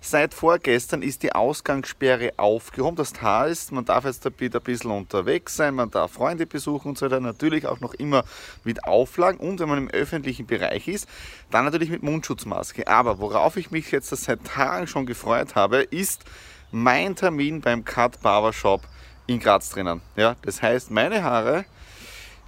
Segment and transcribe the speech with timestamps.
[0.00, 2.96] Seit vorgestern ist die Ausgangssperre aufgehoben.
[2.96, 6.98] Das heißt, man darf jetzt wieder ein bisschen unterwegs sein, man darf Freunde besuchen und
[6.98, 7.20] so weiter.
[7.20, 8.24] Natürlich auch noch immer
[8.62, 11.08] mit Auflagen und wenn man im öffentlichen Bereich ist,
[11.50, 12.86] dann natürlich mit Mundschutzmaske.
[12.86, 16.24] Aber worauf ich mich jetzt seit Tagen schon gefreut habe, ist
[16.70, 18.82] mein Termin beim Cut Barber Shop
[19.26, 20.00] in Graz drinnen.
[20.16, 21.64] Ja, das heißt, meine Haare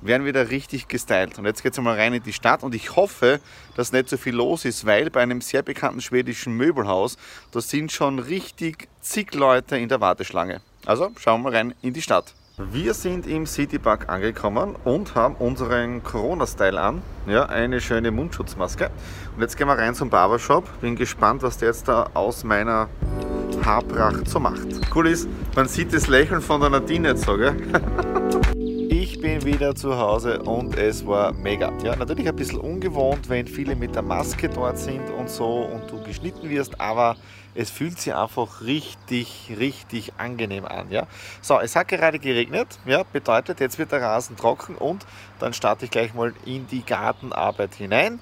[0.00, 1.38] werden wieder richtig gestylt.
[1.38, 3.40] Und jetzt geht es einmal rein in die Stadt und ich hoffe,
[3.76, 7.16] dass nicht so viel los ist, weil bei einem sehr bekannten schwedischen Möbelhaus,
[7.52, 10.60] da sind schon richtig zig Leute in der Warteschlange.
[10.86, 12.34] Also schauen wir rein in die Stadt.
[12.72, 17.02] Wir sind im Citypark angekommen und haben unseren Corona-Style an.
[17.26, 18.90] Ja, eine schöne Mundschutzmaske.
[19.34, 20.68] Und jetzt gehen wir rein zum Barbershop.
[20.82, 22.88] Bin gespannt, was der jetzt da aus meiner
[23.64, 24.66] Haarpracht so macht.
[24.94, 27.56] Cool ist, man sieht das Lächeln von der Nadine jetzt so, gell?
[29.20, 31.70] Bin wieder zu Hause und es war mega.
[31.84, 35.90] Ja, natürlich ein bisschen ungewohnt, wenn viele mit der Maske dort sind und so und
[35.90, 37.16] du geschnitten wirst, aber
[37.54, 40.90] es fühlt sich einfach richtig, richtig angenehm an.
[40.90, 41.06] Ja?
[41.42, 45.04] So, es hat gerade geregnet, ja, bedeutet, jetzt wird der Rasen trocken und
[45.38, 48.20] dann starte ich gleich mal in die Gartenarbeit hinein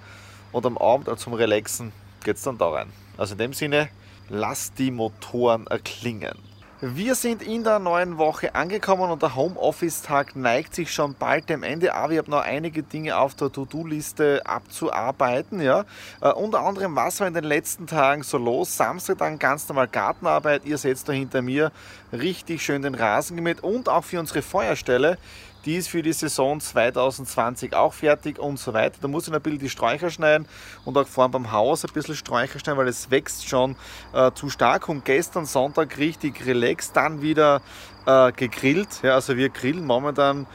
[0.50, 1.92] und am Abend zum Relaxen
[2.24, 2.92] geht es dann da rein.
[3.16, 3.88] Also in dem Sinne,
[4.28, 6.57] lass die Motoren erklingen.
[6.80, 11.64] Wir sind in der neuen Woche angekommen und der Homeoffice-Tag neigt sich schon bald dem
[11.64, 11.92] Ende.
[11.92, 15.60] Aber ich habe noch einige Dinge auf der To-Do-Liste abzuarbeiten.
[15.60, 15.84] Ja.
[16.22, 18.76] Uh, unter anderem, was war in den letzten Tagen so los?
[18.76, 20.64] Samstag dann ganz normal Gartenarbeit.
[20.66, 21.72] Ihr seht da hinter mir
[22.12, 25.18] richtig schön den Rasen gemäht und auch für unsere Feuerstelle
[25.68, 28.96] die ist für die Saison 2020 auch fertig und so weiter.
[29.02, 30.48] Da muss ich noch ein bisschen die Sträucher schneiden
[30.86, 33.76] und auch vorne beim Haus ein bisschen Sträucher schneiden, weil es wächst schon
[34.14, 34.88] äh, zu stark.
[34.88, 37.60] Und gestern Sonntag richtig relaxed, dann wieder
[38.06, 38.88] äh, gegrillt.
[39.02, 40.46] Ja, also wir grillen momentan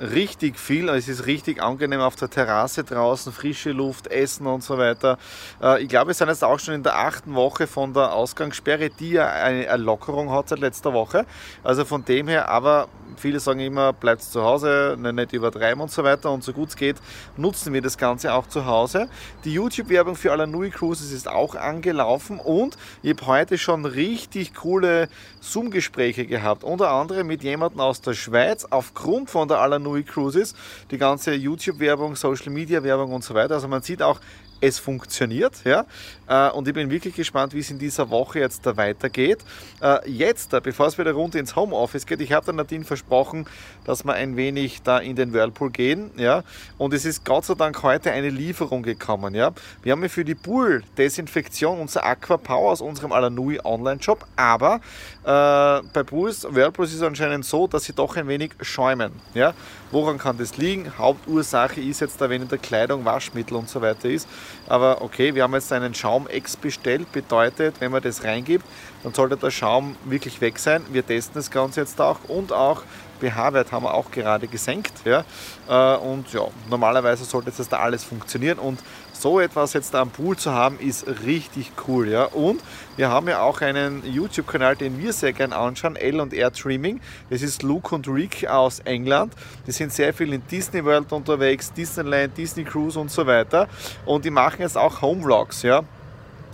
[0.00, 0.88] richtig viel.
[0.88, 5.18] Es ist richtig angenehm auf der Terrasse draußen, frische Luft, Essen und so weiter.
[5.62, 8.90] Äh, ich glaube, wir sind jetzt auch schon in der achten Woche von der Ausgangssperre,
[8.90, 11.26] die ja eine Erlockerung hat seit letzter Woche.
[11.64, 15.90] Also von dem her, aber viele sagen immer, bleibt zu Hause, ne, nicht übertreiben und
[15.90, 16.30] so weiter.
[16.30, 16.96] Und so gut es geht,
[17.36, 19.08] nutzen wir das Ganze auch zu Hause.
[19.44, 25.08] Die YouTube-Werbung für Alanui Cruises ist auch angelaufen und ich habe heute schon richtig coole
[25.40, 26.64] Zoom-Gespräche gehabt.
[26.64, 30.54] Unter anderem mit jemandem aus der Schweiz aufgrund von der Alanui Cruises.
[30.90, 33.54] Die ganze YouTube-Werbung, Social-Media-Werbung und so weiter.
[33.54, 34.20] Also man sieht auch,
[34.60, 35.64] es funktioniert.
[35.64, 35.86] Ja?
[36.28, 39.38] Äh, und ich bin wirklich gespannt, wie es in dieser Woche jetzt da weitergeht.
[39.80, 43.46] Äh, jetzt, äh, bevor es wieder runter ins Homeoffice geht, ich habe der Nadine versprochen,
[43.84, 46.10] dass wir ein wenig da in den Whirlpool gehen.
[46.16, 46.42] Ja?
[46.76, 49.34] Und es ist Gott sei Dank heute eine Lieferung gekommen.
[49.34, 49.52] Ja?
[49.82, 54.80] Wir haben ja für die Pool-Desinfektion unser Aqua Power aus unserem Alanui Online-Shop, aber
[55.24, 59.12] äh, bei Pools, Whirlpools ist es anscheinend so, dass sie doch ein wenig schäumen.
[59.34, 59.54] Ja?
[59.90, 60.92] Woran kann das liegen?
[60.98, 64.28] Hauptursache ist jetzt da, wenn in der Kleidung Waschmittel und so weiter ist.
[64.66, 68.64] Aber okay, wir haben jetzt einen Schaum-Ex bestellt, bedeutet, wenn man das reingibt,
[69.02, 70.84] dann sollte der Schaum wirklich weg sein.
[70.90, 72.82] Wir testen das Ganze jetzt auch und auch
[73.18, 74.92] pH-Wert haben wir auch gerade gesenkt.
[75.04, 75.24] Ja?
[75.68, 78.80] Äh, und ja, normalerweise sollte jetzt da alles funktionieren und
[79.12, 82.08] so etwas jetzt am Pool zu haben, ist richtig cool.
[82.08, 82.24] Ja?
[82.24, 82.60] Und
[82.96, 87.00] wir haben ja auch einen YouTube-Kanal, den wir sehr gerne anschauen, L&R Streaming.
[87.28, 89.34] Das ist Luke und Rick aus England.
[89.66, 93.68] Die sind sehr viel in Disney World unterwegs, Disneyland, Disney Cruise und so weiter.
[94.06, 95.62] Und die machen jetzt auch Home Vlogs.
[95.62, 95.82] Ja?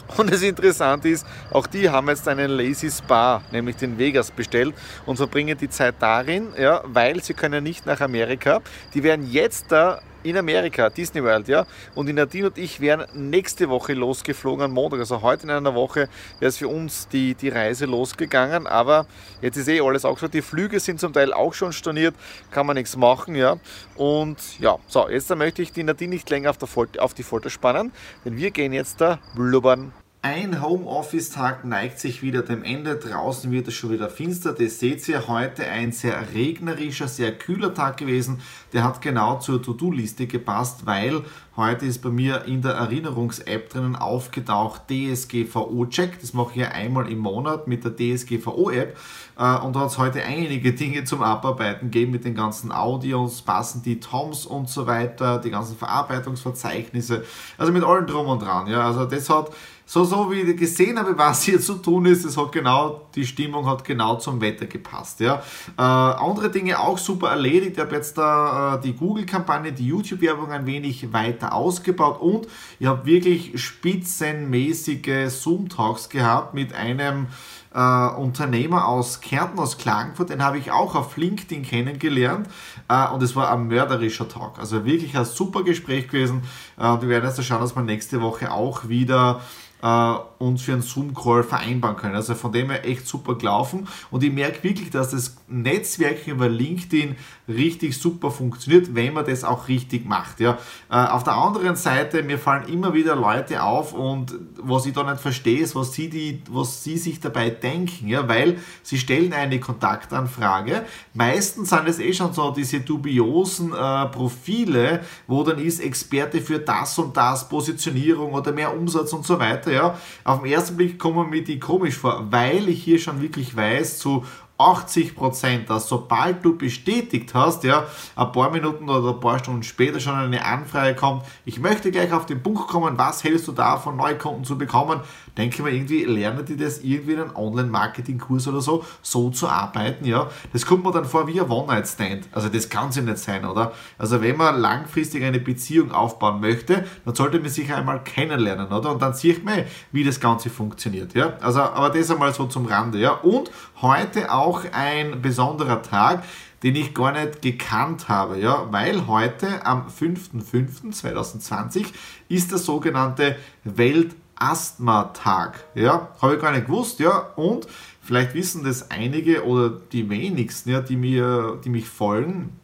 [0.17, 4.75] Und das Interessante ist, auch die haben jetzt einen Lazy Spa, nämlich den Vegas, bestellt
[5.07, 8.61] und verbringen die Zeit darin, ja, weil sie können nicht nach Amerika.
[8.93, 11.67] Die werden jetzt da in Amerika, Disney World, ja.
[11.95, 14.99] Und die Nadine und ich wären nächste Woche losgeflogen am Montag.
[15.01, 16.09] Also heute in einer Woche
[16.41, 18.67] wäre es für uns die, die Reise losgegangen.
[18.67, 19.07] Aber
[19.41, 20.31] jetzt ist eh alles auch schon.
[20.31, 22.15] Die Flüge sind zum Teil auch schon storniert,
[22.51, 23.59] kann man nichts machen, ja.
[23.97, 27.51] Und ja, so, jetzt möchte ich die Nadine nicht länger auf, Folter, auf die Folter
[27.51, 27.93] spannen,
[28.25, 29.93] denn wir gehen jetzt da blubbern.
[30.27, 32.97] Ein Homeoffice-Tag neigt sich wieder dem Ende.
[32.97, 34.55] Draußen wird es schon wieder finster.
[34.55, 38.41] Das seht ihr heute ein sehr regnerischer, sehr kühler Tag gewesen.
[38.73, 41.21] Der hat genau zur To-Do-Liste gepasst, weil
[41.57, 46.21] heute ist bei mir in der Erinnerungs-App drinnen aufgetaucht DSGVO-Check.
[46.21, 48.97] Das mache ich ja einmal im Monat mit der DSGVO-App.
[49.39, 53.43] Äh, und da hat es heute einige Dinge zum Abarbeiten gegeben mit den ganzen Audios,
[53.43, 57.25] passen die Toms und so weiter, die ganzen Verarbeitungsverzeichnisse.
[57.59, 58.67] Also mit allem drum und dran.
[58.67, 58.87] Ja.
[58.87, 59.51] Also das hat
[59.87, 63.27] so, so wie ich gesehen habe, was hier zu tun ist, es hat genau, die
[63.27, 65.21] Stimmung hat genau zum Wetter gepasst.
[65.21, 65.43] Ja.
[65.77, 67.73] Äh, andere Dinge auch super erledigt.
[67.75, 72.47] Ich habe jetzt da äh, die Google-Kampagne, die YouTube-Werbung ein wenig weiter ausgebaut und
[72.79, 77.27] ich habe wirklich spitzenmäßige Zoom-Talks gehabt mit einem
[77.75, 82.49] äh, Unternehmer aus Kärnten, aus Klagenfurt, den habe ich auch auf LinkedIn kennengelernt.
[82.89, 84.59] Äh, und es war ein mörderischer Tag.
[84.59, 86.43] Also wirklich ein super Gespräch gewesen.
[86.79, 89.41] Äh, und wir werden jetzt schauen, dass wir nächste Woche auch wieder
[89.83, 90.15] äh,
[90.45, 92.15] uns für einen Zoom-Call vereinbaren können.
[92.15, 96.49] Also von dem her echt super gelaufen und ich merke wirklich, dass das Netzwerk über
[96.49, 97.17] LinkedIn
[97.49, 100.41] richtig super funktioniert, wenn man das auch richtig macht.
[100.41, 100.59] Ja.
[100.91, 105.03] Äh, auf der anderen Seite, mir fallen immer wieder Leute auf und was ich da
[105.03, 109.33] nicht verstehe, ist, was sie, die, was sie sich dabei denken, ja, weil sie stellen
[109.33, 110.85] eine Kontaktanfrage.
[111.13, 116.59] Meistens sind es eh schon so diese dubiosen äh, Profile, wo dann ist Experte für
[116.59, 119.71] das und das, Positionierung oder mehr Umsatz und so weiter.
[119.71, 119.99] Ja.
[120.25, 123.99] Auf den ersten Blick kommen mir die komisch vor, weil ich hier schon wirklich weiß,
[123.99, 124.25] zu
[124.57, 129.65] 80 Prozent, dass sobald du bestätigt hast, ja, ein paar Minuten oder ein paar Stunden
[129.65, 133.53] später schon eine Anfrage kommt, ich möchte gleich auf den Punkt kommen, was hältst du
[133.53, 135.01] davon, Neukunden zu bekommen,
[135.37, 140.05] denke mal irgendwie, lernen die das irgendwie in einem Online-Marketing-Kurs oder so, so zu arbeiten,
[140.05, 140.31] ja.
[140.53, 142.29] Das kommt mir dann vor wie ein One-Night-Stand.
[142.31, 143.73] Also das kann es nicht sein, oder?
[143.99, 148.93] Also wenn man langfristig eine Beziehung aufbauen möchte, dann sollte man sich einmal kennenlernen, oder?
[148.93, 151.33] Und dann sieht man, wie das Ganze funktioniert, ja.
[151.41, 153.13] Also, aber das einmal so zum Rande, ja.
[153.15, 153.51] Und
[153.83, 156.23] heute auch auch ein besonderer Tag,
[156.63, 161.87] den ich gar nicht gekannt habe, ja, weil heute am 5.5.2020
[162.29, 165.65] ist der sogenannte Weltasthma-Tag.
[165.75, 167.67] Ja, habe ich gar nicht gewusst, ja, und
[168.01, 172.59] vielleicht wissen das einige oder die wenigsten, ja, die, mir, die mich folgen,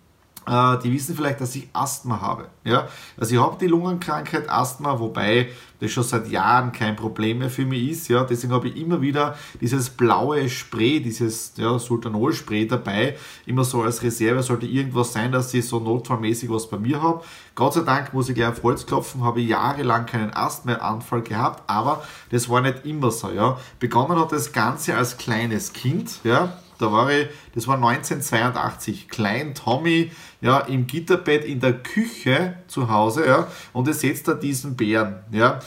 [0.47, 2.47] äh, die wissen vielleicht, dass ich Asthma habe.
[2.65, 2.89] Ja?
[3.19, 5.49] Also ich habe die Lungenkrankheit Asthma, wobei
[5.81, 8.09] das schon seit Jahren kein Problem mehr für mich ist.
[8.09, 8.25] Ja?
[8.25, 13.17] Deswegen habe ich immer wieder dieses blaue Spray, dieses ja, Sultanol-Spray dabei,
[13.47, 14.43] immer so als Reserve.
[14.43, 17.23] Sollte irgendwas sein, dass ich so notfallmäßig was bei mir habe.
[17.55, 21.63] Gott sei Dank muss ich gleich auf Holz klopfen, habe ich jahrelang keinen Asthma-Anfall gehabt,
[21.69, 23.31] aber das war nicht immer so.
[23.31, 23.59] Ja?
[23.79, 26.21] Begonnen hat das Ganze als kleines Kind.
[26.25, 26.55] Ja?
[26.81, 30.11] Da war ich, das war 1982, klein Tommy,
[30.41, 35.21] ja, im Gitterbett in der Küche zu Hause, ja, und ihr seht da diesen Bären,
[35.31, 35.61] ja.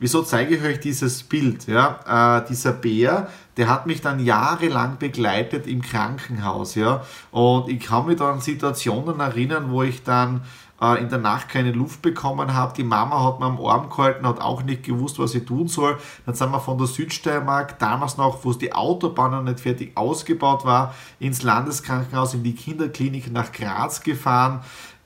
[0.00, 1.66] Wieso zeige ich euch dieses Bild?
[1.66, 7.04] Ja, äh, dieser Bär, der hat mich dann jahrelang begleitet im Krankenhaus, ja.
[7.32, 10.42] Und ich kann mich da an Situationen erinnern, wo ich dann
[10.80, 12.74] äh, in der Nacht keine Luft bekommen habe.
[12.76, 15.98] Die Mama hat mir am Arm gehalten, hat auch nicht gewusst, was sie tun soll.
[16.26, 20.64] Dann sind wir von der Südsteiermark, damals noch, wo die Autobahn noch nicht fertig ausgebaut
[20.64, 24.60] war, ins Landeskrankenhaus, in die Kinderklinik nach Graz gefahren.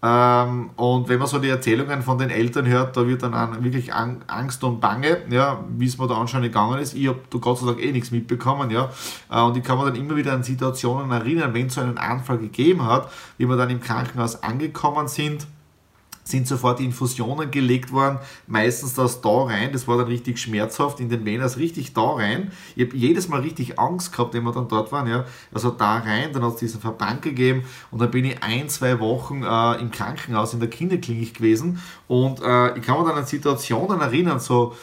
[0.05, 3.95] Ähm, und wenn man so die Erzählungen von den Eltern hört, da wird dann wirklich
[3.95, 6.95] Angst und Bange, ja, wie es mir da anscheinend gegangen ist.
[6.95, 8.91] Ich habe da Gott sei Dank eh nichts mitbekommen, ja.
[9.31, 11.99] Äh, und ich kann mir dann immer wieder an Situationen erinnern, wenn es so einen
[11.99, 15.47] Anfall gegeben hat, wie wir dann im Krankenhaus angekommen sind
[16.25, 21.09] sind sofort Infusionen gelegt worden, meistens das da rein, das war dann richtig schmerzhaft, in
[21.09, 22.53] den Venen, also richtig da rein.
[22.77, 25.99] Ich habe jedes Mal richtig Angst gehabt, wenn wir dann dort waren, ja, also da
[25.99, 29.81] rein, dann hat es diesen Verband gegeben und dann bin ich ein, zwei Wochen äh,
[29.81, 31.81] im Krankenhaus in der Kinderklinik gewesen.
[32.07, 34.75] Und äh, ich kann mich dann an Situationen erinnern, so,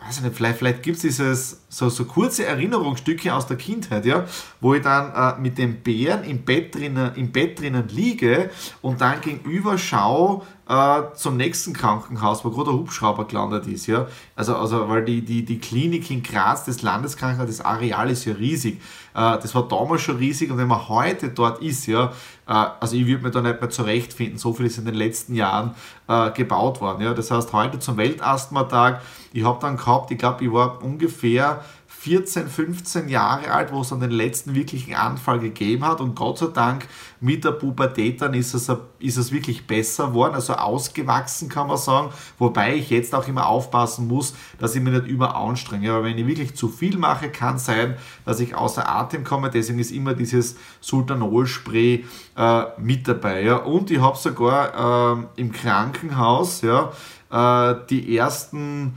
[0.00, 4.06] weiß ich nicht, vielleicht, vielleicht gibt es dieses so, so kurze Erinnerungsstücke aus der Kindheit,
[4.06, 4.24] ja,
[4.60, 8.50] wo ich dann äh, mit dem Bären im Bett drinnen, im Bett drinnen liege
[8.80, 13.86] und dann gegenüber schaue, äh, zum nächsten Krankenhaus, wo gerade der Hubschrauber gelandet ist.
[13.86, 14.06] Ja?
[14.36, 18.34] Also, also weil die, die, die Klinik in Graz, das Landeskrankenhaus, das Areal ist ja
[18.34, 18.80] riesig.
[19.14, 22.12] Äh, das war damals schon riesig und wenn man heute dort ist, ja,
[22.46, 25.34] äh, also ich würde mir da nicht mehr zurechtfinden, so viel ist in den letzten
[25.34, 25.74] Jahren
[26.06, 27.02] äh, gebaut worden.
[27.02, 27.14] Ja?
[27.14, 29.00] Das heißt, heute zum Weltasthma-Tag,
[29.32, 31.64] ich habe dann gehabt, ich glaube, ich war ungefähr
[32.08, 36.38] 14, 15 Jahre alt, wo es dann den letzten wirklichen Anfall gegeben hat und Gott
[36.38, 36.88] sei Dank
[37.20, 41.76] mit der Pubertät dann ist es, ist es wirklich besser geworden, also ausgewachsen kann man
[41.76, 46.16] sagen, wobei ich jetzt auch immer aufpassen muss, dass ich mich nicht überanstrenge, aber wenn
[46.16, 50.14] ich wirklich zu viel mache, kann sein, dass ich außer Atem komme, deswegen ist immer
[50.14, 52.06] dieses Sultanol-Spray
[52.38, 53.42] äh, mit dabei.
[53.42, 53.56] Ja.
[53.56, 56.90] Und ich habe sogar äh, im Krankenhaus ja,
[57.30, 58.94] äh, die ersten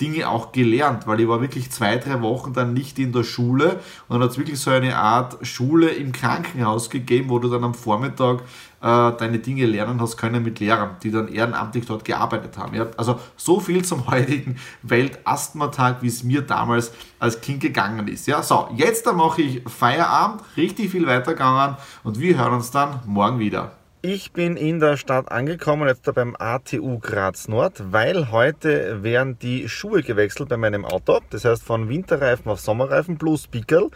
[0.00, 3.80] Dinge auch gelernt, weil ich war wirklich zwei, drei Wochen dann nicht in der Schule
[4.08, 7.62] und dann hat es wirklich so eine Art Schule im Krankenhaus gegeben, wo du dann
[7.62, 8.40] am Vormittag
[8.84, 12.74] äh, deine Dinge lernen hast können mit Lehrern, die dann ehrenamtlich dort gearbeitet haben.
[12.74, 12.88] Ja?
[12.96, 18.26] Also so viel zum heutigen Weltasthma-Tag, wie es mir damals als Kind gegangen ist.
[18.26, 23.38] Ja, so, jetzt mache ich Feierabend, richtig viel weitergegangen und wir hören uns dann morgen
[23.38, 23.72] wieder.
[24.06, 29.38] Ich bin in der Stadt angekommen, jetzt da beim ATU Graz Nord, weil heute werden
[29.38, 31.20] die Schuhe gewechselt bei meinem Auto.
[31.30, 33.88] Das heißt von Winterreifen auf Sommerreifen plus Pickel.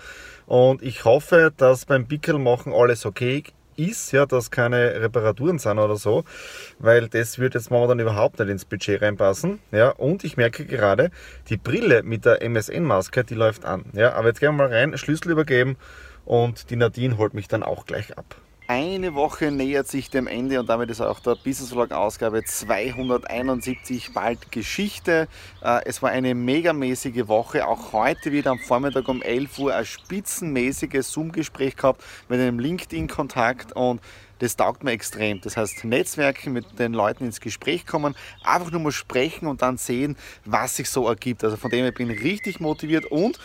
[0.47, 3.45] Und ich hoffe, dass beim Pickel machen alles okay
[3.77, 6.25] ist, ja, dass keine Reparaturen sind oder so,
[6.79, 9.59] weil das wird jetzt momentan überhaupt nicht ins Budget reinpassen.
[9.73, 11.11] Ja, und ich merke gerade,
[11.51, 13.85] die Brille mit der MSN-Maske, die läuft an.
[13.93, 15.77] Ja, aber jetzt gehen wir mal rein, Schlüssel übergeben
[16.25, 18.37] und die Nadine holt mich dann auch gleich ab.
[18.71, 24.13] Eine Woche nähert sich dem Ende und damit ist auch der Business Vlog Ausgabe 271
[24.13, 25.27] bald Geschichte.
[25.63, 27.67] Äh, es war eine megamäßige Woche.
[27.67, 33.73] Auch heute wieder am Vormittag um 11 Uhr ein spitzenmäßiges Zoom-Gespräch gehabt mit einem LinkedIn-Kontakt
[33.73, 34.03] und
[34.39, 35.41] das taugt mir extrem.
[35.41, 39.79] Das heißt, Netzwerken, mit den Leuten ins Gespräch kommen, einfach nur mal sprechen und dann
[39.79, 41.43] sehen, was sich so ergibt.
[41.43, 43.39] Also von dem her bin ich richtig motiviert und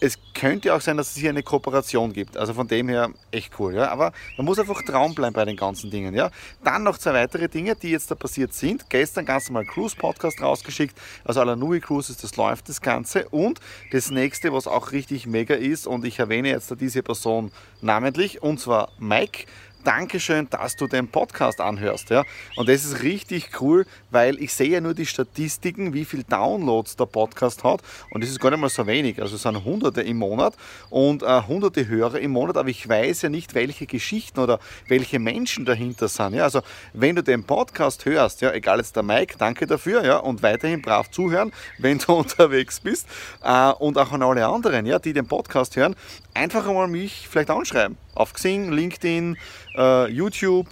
[0.00, 2.36] es könnte auch sein, dass es hier eine Kooperation gibt.
[2.36, 3.74] Also von dem her echt cool.
[3.74, 3.88] Ja?
[3.88, 6.14] Aber man muss einfach Traum bleiben bei den ganzen Dingen.
[6.14, 6.30] Ja?
[6.62, 8.88] Dann noch zwei weitere Dinge, die jetzt da passiert sind.
[8.90, 10.96] Gestern ganz normal Cruise-Podcast rausgeschickt.
[11.24, 13.28] Also Alanui Cruises, das läuft das Ganze.
[13.30, 13.60] Und
[13.92, 17.50] das nächste, was auch richtig mega ist, und ich erwähne jetzt diese Person
[17.80, 19.46] namentlich, und zwar Mike.
[19.86, 22.10] Dankeschön, dass du den Podcast anhörst.
[22.10, 22.24] Ja?
[22.56, 26.96] Und das ist richtig cool, weil ich sehe ja nur die Statistiken, wie viel Downloads
[26.96, 27.82] der Podcast hat.
[28.10, 29.22] Und das ist gar nicht mal so wenig.
[29.22, 30.54] Also es sind Hunderte im Monat
[30.90, 32.56] und äh, Hunderte Hörer im Monat.
[32.56, 36.34] Aber ich weiß ja nicht, welche Geschichten oder welche Menschen dahinter sind.
[36.34, 36.42] Ja?
[36.42, 36.62] Also
[36.92, 40.04] wenn du den Podcast hörst, ja, egal jetzt der Mike, danke dafür.
[40.04, 40.16] Ja?
[40.16, 43.06] Und weiterhin brav zuhören, wenn du unterwegs bist.
[43.44, 45.94] Äh, und auch an alle anderen, ja, die den Podcast hören,
[46.34, 47.96] einfach einmal mich vielleicht anschreiben.
[48.16, 49.36] Auf Xing, LinkedIn,
[49.76, 50.68] äh, YouTube,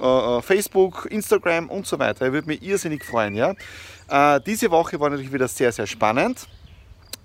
[0.00, 2.26] äh, äh, Facebook, Instagram und so weiter.
[2.26, 3.34] Ich würde mich irrsinnig freuen.
[3.34, 3.54] Ja?
[4.08, 6.48] Äh, diese Woche war natürlich wieder sehr, sehr spannend.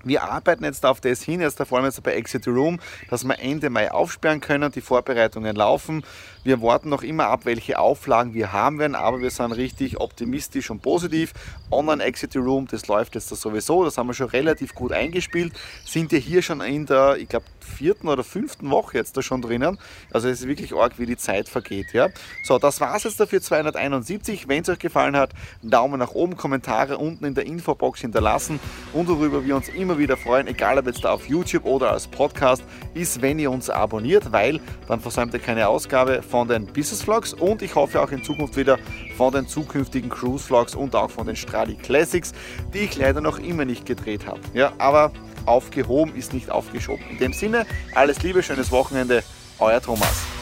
[0.03, 3.39] Wir arbeiten jetzt auf das hin, erst vor allem jetzt bei Exit Room, dass wir
[3.39, 4.71] Ende Mai aufsperren können.
[4.71, 6.03] Die Vorbereitungen laufen.
[6.45, 10.69] Wir warten noch immer ab, welche Auflagen wir haben werden, aber wir sind richtig optimistisch
[10.69, 11.33] und positiv.
[11.71, 15.53] Online Exit Room, das läuft jetzt da sowieso, das haben wir schon relativ gut eingespielt.
[15.85, 19.41] Sind ja hier schon in der, ich glaube, vierten oder fünften Woche jetzt da schon
[19.41, 19.79] drinnen.
[20.13, 21.93] Also es ist wirklich arg, wie die Zeit vergeht.
[21.93, 22.09] Ja?
[22.43, 24.47] So, das war es jetzt dafür 271.
[24.47, 25.31] Wenn es euch gefallen hat,
[25.63, 28.59] Daumen nach oben, Kommentare unten in der Infobox hinterlassen
[28.93, 32.05] und worüber wir uns immer wieder freuen, egal ob jetzt da auf YouTube oder als
[32.05, 37.01] Podcast, ist, wenn ihr uns abonniert, weil dann versäumt ihr keine Ausgabe von den Business
[37.01, 38.77] Vlogs und ich hoffe auch in Zukunft wieder
[39.15, 42.33] von den zukünftigen Cruise Vlogs und auch von den Stradi Classics,
[42.73, 44.41] die ich leider noch immer nicht gedreht habe.
[44.53, 45.13] Ja, aber
[45.45, 47.05] aufgehoben ist nicht aufgeschoben.
[47.09, 49.23] In dem Sinne, alles Liebe, schönes Wochenende,
[49.59, 50.34] euer Thomas.